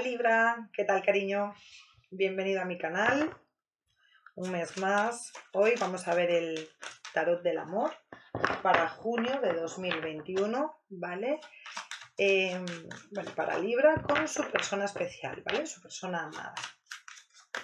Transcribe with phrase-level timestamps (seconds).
[0.00, 1.54] Libra, ¿qué tal cariño?
[2.10, 3.36] Bienvenido a mi canal.
[4.36, 5.32] Un mes más.
[5.52, 6.68] Hoy vamos a ver el
[7.12, 7.92] tarot del amor
[8.62, 11.40] para junio de 2021, ¿vale?
[12.16, 12.64] Em,
[13.10, 15.66] bueno, para Libra con su persona especial, ¿vale?
[15.66, 16.54] Su persona amada.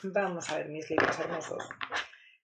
[0.02, 1.68] Vamos a ver mis libros hermosos.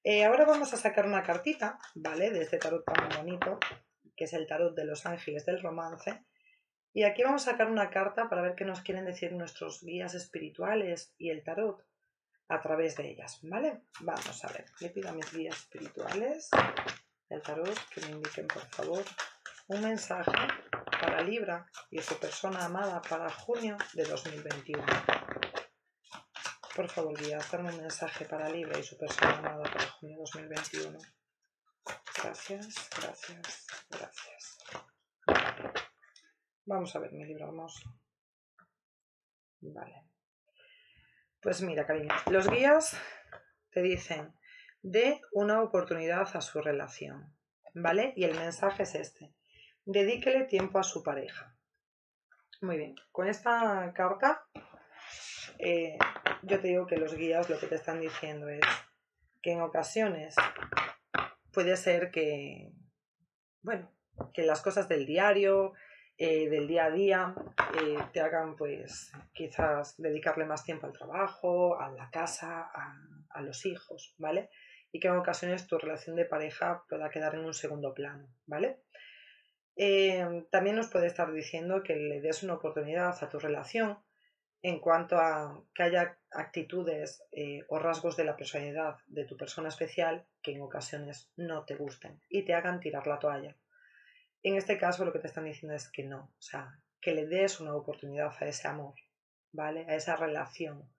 [0.04, 2.30] Eh, ahora vamos a sacar una cartita, ¿vale?
[2.30, 3.59] De este tarot tan bonito,
[4.16, 6.25] que es el tarot de los ángeles del romance
[6.93, 10.14] y aquí vamos a sacar una carta para ver qué nos quieren decir nuestros guías
[10.14, 11.85] espirituales y el tarot
[12.49, 13.82] a través de ellas, ¿vale?
[14.00, 16.50] Vamos a ver, le pido a mis guías espirituales
[17.29, 19.04] el tarot que me indiquen, por favor,
[19.68, 20.32] un mensaje
[21.00, 24.85] para Libra y su persona amada para junio de 2021.
[26.75, 30.22] Por favor, guías, darme un mensaje para Libra y su persona amada para junio de
[30.22, 30.99] 2021.
[32.22, 34.58] Gracias, gracias, gracias.
[36.64, 37.98] Vamos a ver mi libro hermoso.
[39.61, 40.05] Vale.
[41.41, 42.97] Pues mira, cariño, los guías
[43.70, 44.34] te dicen
[44.83, 47.34] de una oportunidad a su relación,
[47.75, 48.12] ¿vale?
[48.17, 49.34] Y el mensaje es este.
[49.84, 51.56] Dedíquele tiempo a su pareja.
[52.61, 54.47] Muy bien, con esta carta
[55.58, 55.98] eh,
[56.42, 58.61] yo te digo que los guías lo que te están diciendo es
[59.42, 60.34] que en ocasiones
[61.52, 62.72] puede ser que,
[63.62, 63.91] bueno,
[64.33, 65.74] que las cosas del diario,
[66.22, 67.34] eh, del día a día
[67.80, 72.70] eh, te hagan pues quizás dedicarle más tiempo al trabajo, a la casa,
[73.30, 74.50] a, los hijos, ¿vale?
[74.92, 78.82] Y que en ocasiones tu relación de pareja pueda quedar en un segundo plano, ¿vale?
[79.77, 83.98] Eh, también nos puede estar diciendo que le des una oportunidad a tu relación
[84.60, 87.24] en cuanto a que haya actitudes
[87.68, 92.20] o rasgos de la personalidad de tu persona especial que en ocasiones no te gusten
[92.28, 93.56] y te hagan tirar la toalla.
[94.42, 97.27] En este caso lo que te están diciendo es que no, o sea, que le
[97.27, 98.94] des una oportunidad a ese amor,
[99.52, 99.86] ¿vale?
[99.88, 100.91] A esa relación.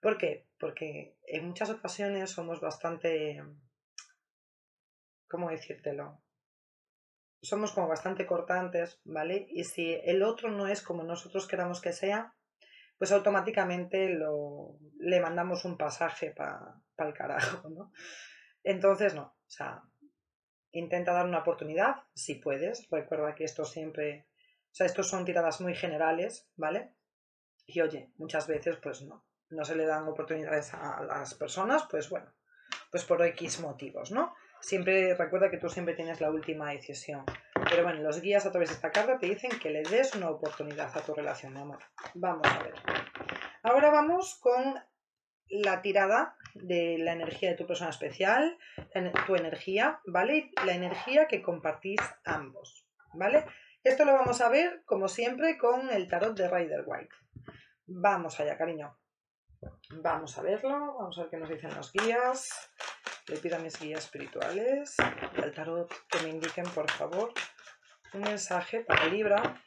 [0.00, 0.46] ¿Por qué?
[0.58, 3.42] Porque en muchas ocasiones somos bastante,
[5.28, 6.22] ¿cómo decírtelo?
[7.42, 9.46] Somos como bastante cortantes, ¿vale?
[9.50, 12.34] Y si el otro no es como nosotros queramos que sea,
[12.96, 17.92] pues automáticamente lo, le mandamos un pasaje para el carajo, ¿no?
[18.64, 19.82] Entonces, no, o sea,
[20.72, 22.88] intenta dar una oportunidad, si puedes.
[22.90, 24.26] Recuerda que esto siempre,
[24.70, 26.94] o sea, estos son tiradas muy generales, ¿vale?
[27.66, 32.08] Y oye, muchas veces pues no, no se le dan oportunidades a las personas, pues
[32.08, 32.32] bueno,
[32.90, 34.34] pues por X motivos, ¿no?
[34.60, 37.24] Siempre recuerda que tú siempre tienes la última decisión.
[37.70, 40.30] Pero bueno, los guías a través de esta carta te dicen que le des una
[40.30, 41.78] oportunidad a tu relación, mi amor.
[42.14, 42.74] Vamos a ver.
[43.62, 44.74] Ahora vamos con
[45.50, 48.58] la tirada de la energía de tu persona especial,
[49.26, 50.50] tu energía, ¿vale?
[50.64, 53.44] La energía que compartís ambos, ¿vale?
[53.84, 57.14] Esto lo vamos a ver, como siempre, con el tarot de Rider White.
[57.86, 58.98] Vamos allá, cariño.
[59.90, 62.70] Vamos a verlo, vamos a ver qué nos dicen los guías.
[63.28, 64.96] Le pido a mis guías espirituales
[65.36, 67.32] y al tarot que me indiquen, por favor,
[68.14, 69.60] un mensaje para Libra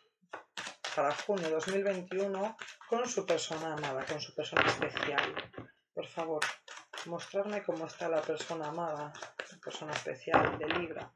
[0.95, 2.57] para junio de 2021
[2.89, 5.35] con su persona amada, con su persona especial.
[5.93, 6.39] Por favor,
[7.05, 9.11] mostrarme cómo está la persona amada,
[9.51, 11.13] la persona especial de Libra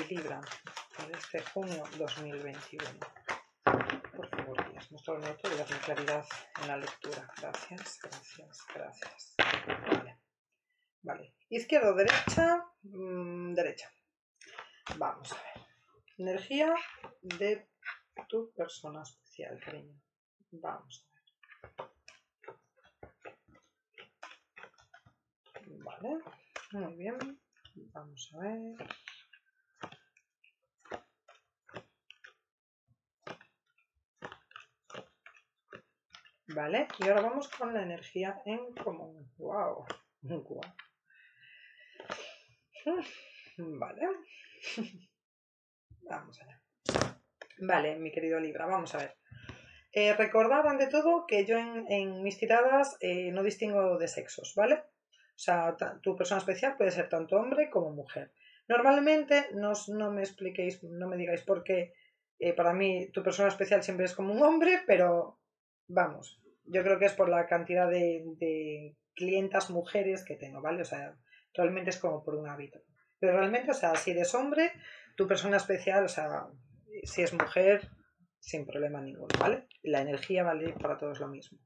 [0.00, 0.40] y Libra
[0.96, 2.84] para este junio 2021.
[4.16, 6.26] Por favor, Dios, mostrarme todo y darme claridad
[6.60, 7.30] en la lectura.
[7.40, 9.34] Gracias, gracias, gracias.
[9.88, 10.18] Vale.
[11.02, 11.34] Vale.
[11.48, 13.92] Izquierda derecha, mm, derecha.
[14.96, 15.66] Vamos a ver.
[16.18, 16.74] Energía
[17.22, 17.68] de
[18.28, 19.98] tu persona especial, cariño.
[20.50, 21.09] Vamos.
[26.00, 26.18] Vale,
[26.72, 27.18] muy bien.
[27.92, 28.74] Vamos a ver.
[36.54, 39.30] Vale, y ahora vamos con la energía en común.
[39.36, 39.84] ¡Wow!
[43.58, 44.08] Vale.
[46.02, 46.62] Vamos allá.
[47.58, 49.16] Vale, mi querido Libra, vamos a ver.
[49.92, 54.82] Eh, recordad ante todo que yo en, mis tiradas eh, no distingo de sexos, ¿vale?
[55.40, 58.30] O sea, tu persona especial puede ser tanto hombre como mujer.
[58.68, 61.94] Normalmente no, no me expliquéis, no me digáis por qué
[62.38, 65.40] eh, para mí tu persona especial siempre es como un hombre, pero
[65.88, 70.82] vamos, yo creo que es por la cantidad de, de clientas mujeres que tengo, ¿vale?
[70.82, 71.16] O sea,
[71.54, 72.82] realmente es como por un hábito.
[73.18, 74.72] Pero realmente, o sea, si eres hombre,
[75.16, 76.48] tu persona especial, o sea,
[77.02, 77.88] si es mujer,
[78.40, 79.68] sin problema ninguno, ¿vale?
[79.84, 81.58] La energía vale para todos lo mismo.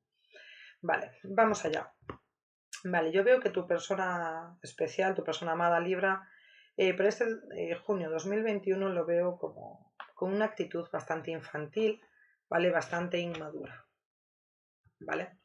[0.80, 1.92] Vale, vamos allá.
[2.84, 6.28] Vale, yo veo que tu persona especial, tu persona amada Libra,
[6.76, 7.24] eh, pero este
[7.56, 12.00] eh, junio 2021 lo veo como con una actitud bastante infantil,
[12.48, 12.70] ¿vale?
[12.70, 13.84] Bastante inmadura.
[15.00, 15.38] ¿vale?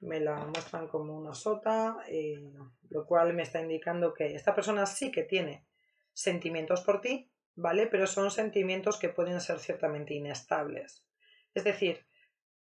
[0.00, 2.52] Me la muestran como una sota, eh,
[2.90, 5.66] lo cual me está indicando que esta persona sí que tiene
[6.12, 7.86] sentimientos por ti, ¿vale?
[7.86, 11.06] Pero son sentimientos que pueden ser ciertamente inestables.
[11.54, 12.06] Es decir,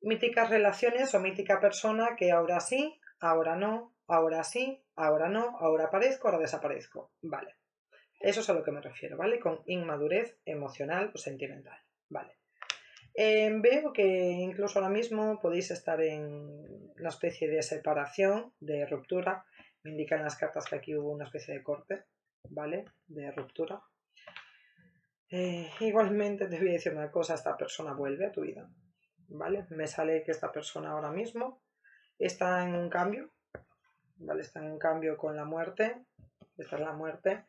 [0.01, 5.87] míticas relaciones o mítica persona que ahora sí, ahora no, ahora sí, ahora no, ahora
[5.87, 7.13] aparezco, ahora desaparezco.
[7.23, 7.57] Vale.
[8.19, 9.41] Eso es a lo que me refiero, ¿vale?
[9.41, 11.79] Con inmadurez emocional o sentimental.
[12.09, 12.37] Vale.
[13.15, 16.23] Em, veo que incluso ahora mismo podéis estar en
[16.99, 19.45] una especie de separación, de ruptura.
[19.83, 22.05] Me indican las cartas que aquí hubo una especie de corte,
[22.51, 22.85] ¿vale?
[23.07, 23.83] De ruptura.
[25.31, 28.69] Eh, igualmente te voy a decir una cosa, esta persona vuelve a tu vida,
[29.29, 29.67] ¿vale?
[29.71, 31.63] Me sale que esta persona ahora mismo
[32.19, 33.33] está en un cambio,
[34.21, 34.43] ¿vale?
[34.43, 35.97] Está en cambio con la muerte,
[36.57, 37.45] esta es la muerte,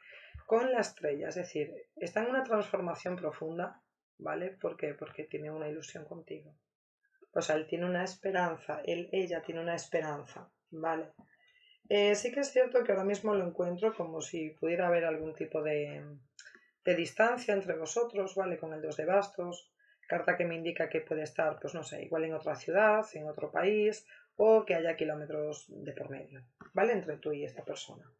[0.45, 3.81] con la estrella, es decir, está en una transformación profunda,
[4.17, 4.51] ¿vale?
[4.51, 4.93] ¿Por qué?
[4.93, 6.55] Porque tiene una ilusión contigo.
[7.33, 11.13] O sea, él tiene una esperanza, él, ella tiene una esperanza, ¿vale?
[11.89, 15.33] Eh, sí que es cierto que ahora mismo lo encuentro como si pudiera haber algún
[15.33, 16.05] tipo de,
[16.85, 18.57] de distancia entre vosotros, ¿vale?
[18.57, 19.71] Con el dos de bastos,
[20.07, 23.29] carta que me indica que puede estar, pues no sé, igual en otra ciudad, en
[23.29, 24.05] otro país,
[24.43, 26.43] o que haya kilómetros de por medio,
[26.73, 26.93] ¿vale?
[26.93, 28.11] Entre tú y esta persona.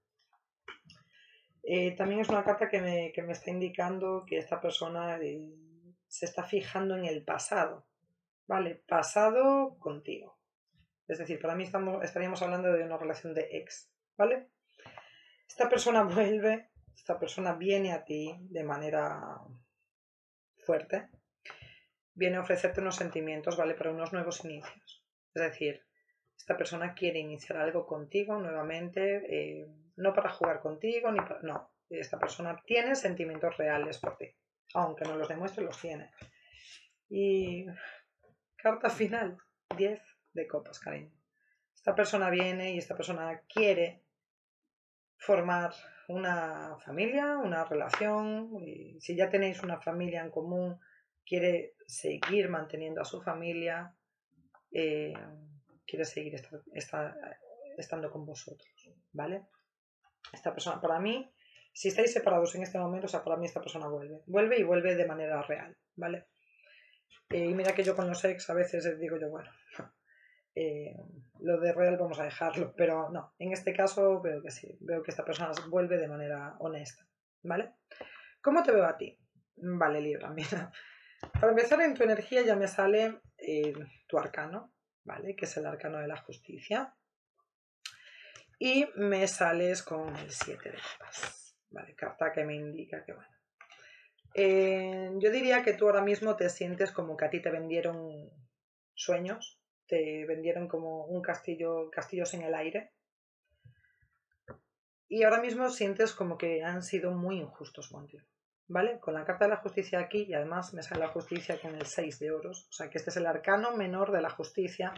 [1.64, 5.52] Eh, también es una carta que me, que me, está indicando que esta persona eh,
[6.08, 7.88] se está fijando en el pasado,
[8.46, 8.84] ¿vale?
[8.88, 10.38] Pasado contigo.
[11.08, 14.48] Es decir, para mí estamos, estaríamos hablando de una relación de ex, ¿vale?
[15.48, 19.40] Esta persona vuelve esta persona viene a ti de manera
[20.60, 21.10] fuerte,
[22.14, 23.74] viene a ofrecerte unos sentimientos, ¿vale?
[23.74, 25.04] Para unos nuevos inicios.
[25.34, 25.84] Es decir,
[26.42, 29.68] esta persona quiere iniciar algo contigo nuevamente, eh,
[29.98, 31.40] no para jugar contigo, ni para...
[31.44, 34.36] No, esta persona tiene sentimientos reales por ti,
[34.74, 36.10] aunque no los demuestre, los tiene.
[37.10, 37.68] Y
[38.56, 39.38] carta final,
[39.78, 40.02] 10
[40.34, 41.12] de copas, cariño.
[41.76, 44.02] Esta persona viene y esta persona quiere
[45.18, 45.74] formar
[46.08, 48.50] una familia, una relación.
[49.00, 50.80] Si ya tenéis una familia en común,
[51.24, 53.94] quiere seguir manteniendo a su familia,
[54.72, 55.14] eh,
[55.92, 56.34] quiere seguir
[57.78, 58.72] estando con vosotros,
[59.12, 59.48] ¿vale?
[60.32, 61.30] Esta persona, para mí,
[61.74, 64.22] si estáis separados en este momento, o sea, para mí esta persona vuelve.
[64.26, 66.28] Vuelve y vuelve de manera real, ¿vale?
[67.30, 69.52] Eh, y mira que yo con los ex a veces digo yo, bueno,
[70.56, 70.96] eh,
[71.42, 75.04] lo de real vamos a dejarlo, pero no, en este caso veo que sí, veo
[75.04, 77.06] que esta persona vuelve de manera honesta,
[77.44, 77.74] ¿vale?
[78.42, 79.20] ¿Cómo te veo a ti?
[79.58, 80.72] Vale, Libra, mira.
[81.34, 83.74] Para empezar en tu energía ya me sale eh,
[84.08, 85.36] tu arcano, ¿vale?
[85.36, 86.96] Que es el arcano de la justicia.
[88.60, 91.96] Y me sales con el 7 de copas, ¿vale?
[91.96, 93.30] Carta que me indica que, bueno.
[94.34, 98.30] Eh, yo diría que tú ahora mismo te sientes como que a ti te vendieron
[98.94, 102.94] sueños, te vendieron como un castillo, castillos en el aire.
[105.10, 108.26] Y ahora mismo sientes como que han sido muy injustos contigo.
[108.74, 109.00] ¿Vale?
[109.02, 111.86] Con la carta de la justicia aquí, y además me sale la justicia con el
[111.86, 114.94] 6 de oros, o sea que este es el arcano menor de la justicia.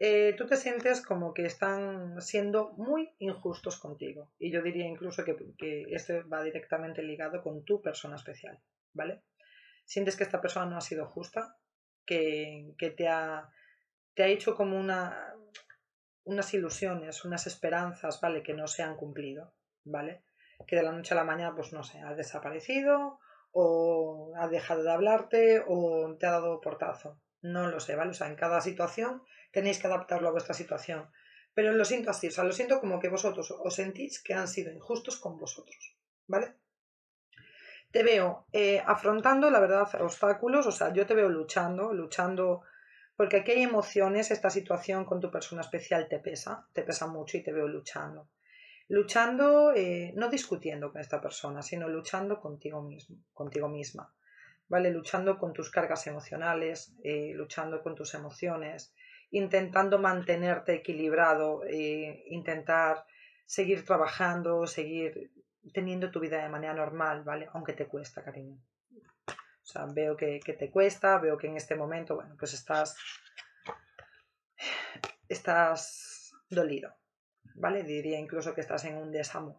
[0.00, 4.32] Eh, tú te sientes como que están siendo muy injustos contigo.
[4.40, 8.58] Y yo diría incluso que, que este va directamente ligado con tu persona especial.
[8.92, 9.22] ¿Vale?
[9.84, 11.56] Sientes que esta persona no ha sido justa,
[12.04, 13.48] que, que te ha
[14.16, 15.34] te ha hecho como una,
[16.24, 18.42] unas ilusiones, unas esperanzas, ¿vale?
[18.42, 19.52] Que no se han cumplido,
[19.84, 20.24] ¿vale?
[20.66, 23.18] Que de la noche a la mañana, pues no sé, ha desaparecido
[23.52, 27.20] o ha dejado de hablarte o te ha dado portazo.
[27.42, 28.10] No lo sé, ¿vale?
[28.10, 29.22] O sea, en cada situación
[29.52, 31.10] tenéis que adaptarlo a vuestra situación.
[31.54, 34.46] Pero lo siento así, o sea, lo siento como que vosotros os sentís que han
[34.46, 35.96] sido injustos con vosotros,
[36.26, 36.56] ¿vale?
[37.90, 42.62] Te veo eh, afrontando, la verdad, obstáculos, o sea, yo te veo luchando, luchando
[43.16, 47.38] porque aquí hay emociones, esta situación con tu persona especial te pesa, te pesa mucho
[47.38, 48.28] y te veo luchando.
[48.88, 54.12] Luchando, eh, no discutiendo con esta persona, sino luchando contigo mismo, contigo misma.
[54.68, 54.90] ¿Vale?
[54.90, 58.92] Luchando con tus cargas emocionales, eh, luchando con tus emociones,
[59.30, 63.04] intentando mantenerte equilibrado, eh, intentar
[63.44, 65.30] seguir trabajando, seguir
[65.72, 67.48] teniendo tu vida de manera normal, ¿vale?
[67.52, 68.58] Aunque te cuesta, cariño.
[69.28, 72.96] O sea, veo que, te cuesta, veo que en este momento, bueno, pues estás,
[75.28, 76.94] estás dolido,
[77.54, 77.82] ¿vale?
[77.82, 79.58] Diría incluso que estás en un desamor.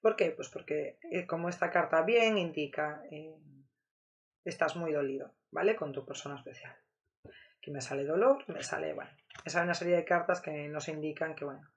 [0.00, 0.32] ¿Por qué?
[0.32, 3.36] Pues porque eh, como esta carta bien indica, eh,
[4.44, 5.76] estás muy dolido, ¿vale?
[5.76, 6.76] Con tu persona especial.
[7.58, 9.10] Aquí me sale dolor, me sale, bueno,
[9.44, 11.70] me sale una serie de cartas que nos indican que, bueno,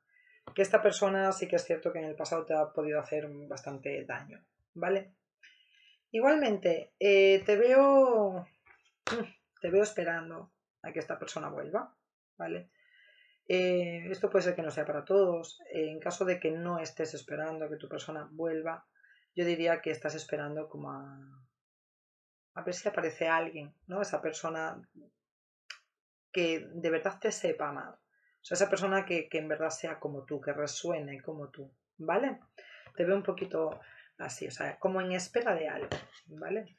[0.56, 3.28] que esta persona sí que es cierto que en el pasado te ha podido hacer
[3.48, 4.44] bastante daño,
[4.74, 5.14] ¿vale?
[6.12, 8.48] Igualmente, eh, te veo.
[9.12, 10.52] Mm, te veo esperando
[10.84, 11.96] a que esta persona vuelva,
[12.38, 12.70] ¿vale?
[13.48, 15.60] Eh, esto puede ser que no sea para todos.
[15.72, 18.86] en caso de que no estés esperando a que tu persona vuelva,
[19.36, 21.46] yo diría que estás esperando como a,
[22.56, 24.02] a ver si aparece alguien, ¿no?
[24.02, 24.82] Esa persona
[26.32, 27.94] que de verdad te sepa amar.
[27.94, 31.72] O sea, esa persona que, que en verdad sea como tú, que resuene como tú,
[31.98, 32.40] ¿vale?
[32.96, 33.80] Te veo un poquito
[34.18, 35.90] así, o sea, como en espera de algo,
[36.28, 36.76] ¿vale?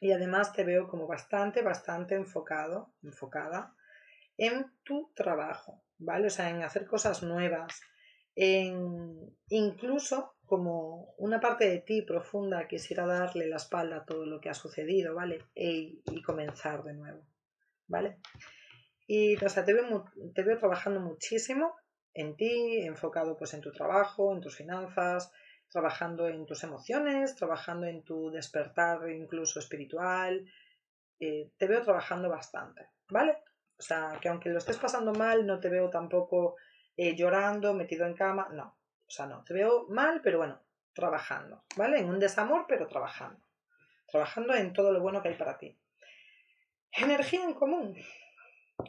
[0.00, 3.74] Y además te veo como bastante, bastante enfocado, enfocada
[4.36, 6.26] en tu trabajo, ¿vale?
[6.26, 7.80] O sea, en hacer cosas nuevas,
[8.34, 14.40] en incluso como una parte de ti profunda quisiera darle la espalda a todo lo
[14.40, 15.46] que ha sucedido, ¿vale?
[15.54, 17.26] Y comenzar de nuevo,
[17.86, 18.18] ¿vale?
[19.06, 21.74] Y, o sea, te veo, te veo trabajando muchísimo
[22.14, 25.32] en ti, enfocado pues en tu trabajo, en tus finanzas,
[25.70, 30.46] trabajando en tus emociones, trabajando en tu despertar incluso espiritual.
[31.18, 33.38] Eh, te veo trabajando bastante, ¿vale?
[33.82, 36.54] O sea, que aunque lo estés pasando mal, no te veo tampoco
[36.96, 38.78] eh, llorando, metido en cama, no.
[39.08, 40.62] O sea, no, te veo mal, pero bueno,
[40.92, 41.98] trabajando, ¿vale?
[41.98, 43.44] En un desamor, pero trabajando.
[44.06, 45.76] Trabajando en todo lo bueno que hay para ti.
[46.92, 47.96] Energía en común.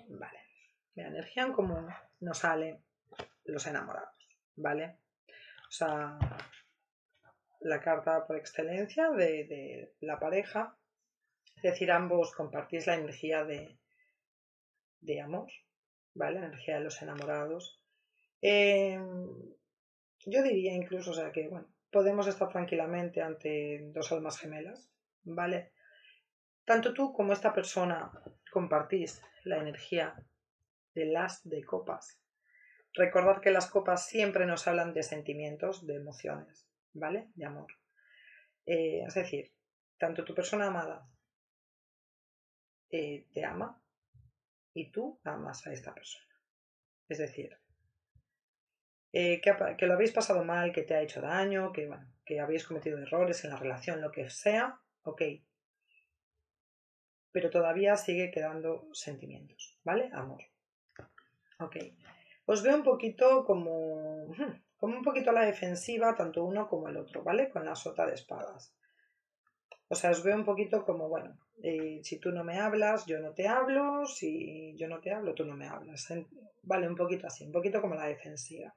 [0.09, 0.39] Vale.
[0.93, 1.87] La energía en común
[2.19, 2.83] nos sale
[3.45, 4.99] los enamorados, ¿vale?
[5.69, 6.19] O sea,
[7.61, 10.77] la carta por excelencia de, la pareja.
[11.55, 13.79] Es decir, ambos compartís la energía de,
[15.03, 15.51] de amor,
[16.13, 16.39] ¿vale?
[16.39, 17.81] La energía de los enamorados.
[18.41, 19.27] Em,
[20.25, 24.89] yo diría incluso, o sea, que, bueno, podemos estar tranquilamente ante dos almas gemelas,
[25.23, 25.71] ¿vale?
[26.65, 28.11] Tanto tú como esta persona
[28.51, 30.15] compartís la energía
[30.93, 32.19] de las de copas.
[32.93, 37.29] Recordad que las copas siempre nos hablan de sentimientos, de emociones, ¿vale?
[37.35, 37.67] De amor.
[38.65, 39.51] Eh, es decir,
[39.97, 41.05] tanto tu persona amada
[42.89, 43.82] eh, te ama
[44.73, 46.25] y tú amas a esta persona.
[47.07, 47.57] Es decir,
[49.11, 52.39] eh, que, que, lo habéis pasado mal, que te ha hecho daño, que, bueno, que
[52.39, 55.21] habéis cometido errores en la relación, lo que sea, ok.
[57.31, 60.09] Pero todavía sigue quedando sentimientos, ¿vale?
[60.13, 60.43] Amor.
[61.59, 61.77] Ok.
[62.45, 66.89] Os veo un poquito como, hmm, como un poquito a la defensiva, tanto uno como
[66.89, 67.49] el otro, ¿vale?
[67.49, 68.75] Con la sota de espadas.
[69.87, 73.19] O sea, os veo un poquito como, bueno, eh, si tú no me hablas, yo
[73.19, 76.07] no te hablo, si yo no te hablo, tú no me hablas.
[76.63, 78.73] Vale, un poquito así, un poquito como la defensiva.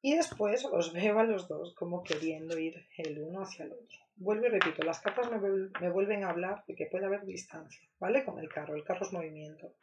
[0.00, 3.98] Y después os veo a los dos como queriendo ir el uno hacia el otro.
[4.16, 7.88] Vuelvo y repito, las cartas me, me vuelven a hablar de que puede haber distancia,
[7.98, 8.24] ¿vale?
[8.24, 9.74] Con el carro, el carro es movimiento.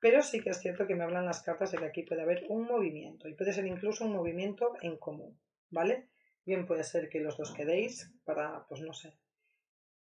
[0.00, 2.44] Pero sí que es cierto que me hablan las cartas de que aquí puede haber
[2.48, 5.40] un movimiento y puede ser incluso un movimiento en común,
[5.70, 6.08] ¿vale?
[6.44, 9.12] Bien puede ser que los dos quedéis para, pues no sé,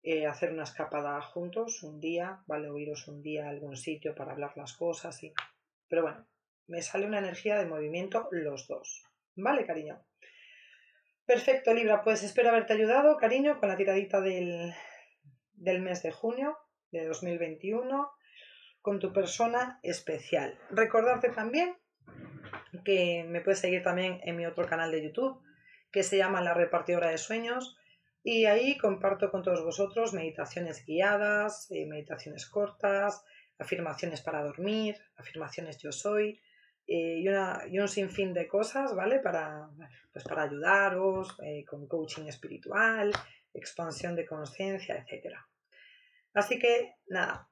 [0.09, 2.71] eh, hacer una escapada juntos un día, ¿vale?
[2.71, 5.35] O iros un día a algún sitio para hablar las cosas y...
[5.89, 6.25] Pero bueno,
[6.69, 9.03] me sale una energía de movimiento los dos,
[9.35, 10.01] ¿vale, cariño?
[11.25, 14.73] Perfecto, Libra, pues espero haberte ayudado, cariño, con la tiradita del,
[15.55, 16.57] del mes de junio
[16.93, 18.09] de 2021
[18.83, 20.57] con tu persona especial.
[20.71, 21.75] Recordarte también
[22.85, 25.43] que me puedes seguir también en mi otro canal de YouTube
[25.91, 27.77] que se llama La Repartidora de Sueños
[28.29, 33.25] y ahí comparto con todos vosotros meditaciones guiadas, eh, meditaciones cortas,
[33.57, 36.41] afirmaciones para dormir, afirmaciones yo soy
[36.89, 39.21] eh, y, un sinfín de cosas, ¿vale?
[39.21, 39.69] Para,
[40.13, 43.13] pues para ayudaros eh, con coaching espiritual,
[43.55, 45.37] expansión de conciencia, etc.
[46.35, 47.49] Así que nada,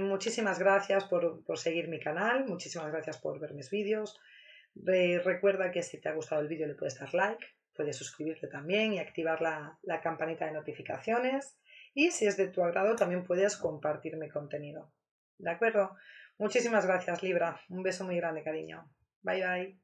[0.00, 4.18] muchísimas gracias por, seguir mi canal, muchísimas gracias por ver mis vídeos.
[4.74, 7.46] recuerda que si te ha gustado el vídeo le puedes dar like,
[7.78, 11.56] puedes suscribirte también y activar la, la campanita de notificaciones.
[11.94, 14.92] Y si es de tu agrado también puedes compartir mi contenido.
[15.38, 15.96] ¿De acuerdo?
[16.38, 17.60] Muchísimas gracias Libra.
[17.68, 18.90] Un beso muy grande, cariño.
[19.22, 19.78] Bye bye.